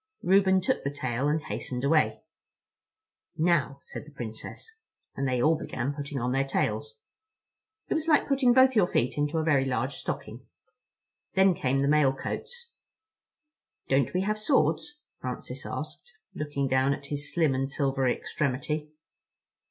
Reuben 0.23 0.61
took 0.61 0.83
the 0.83 0.89
tail 0.89 1.27
and 1.27 1.39
hastened 1.43 1.83
away. 1.83 2.23
"Now," 3.37 3.77
said 3.81 4.03
the 4.03 4.09
Princess. 4.11 4.79
And 5.15 5.27
they 5.27 5.39
all 5.39 5.55
began 5.55 5.93
putting 5.93 6.17
on 6.19 6.31
their 6.31 6.43
tails. 6.43 6.97
It 7.87 7.93
was 7.93 8.07
like 8.07 8.27
putting 8.27 8.51
both 8.51 8.75
your 8.75 8.87
feet 8.87 9.15
into 9.15 9.37
a 9.37 9.43
very 9.43 9.63
large 9.63 9.93
stocking. 9.97 10.47
Then 11.35 11.53
came 11.53 11.83
the 11.83 11.87
mail 11.87 12.13
coats. 12.13 12.71
"Don't 13.89 14.11
we 14.15 14.21
have 14.21 14.39
swords?" 14.39 14.97
Francis 15.19 15.67
asked, 15.67 16.13
looking 16.33 16.67
down 16.67 16.95
at 16.95 17.05
his 17.13 17.31
slim 17.31 17.53
and 17.53 17.69
silvery 17.69 18.11
extremity. 18.15 18.89